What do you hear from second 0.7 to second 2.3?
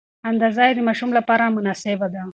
د ماشوم لپاره مناسبه ده.